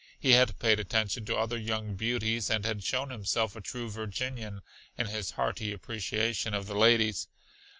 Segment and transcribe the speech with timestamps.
[0.19, 4.63] He had paid attention to other young beauties and had shown himself a true Virginian
[4.97, 7.27] in his hearty appreciation of the ladies.